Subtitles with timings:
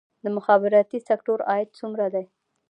[0.23, 2.25] د مخابراتي سکتور عاید څومره دی؟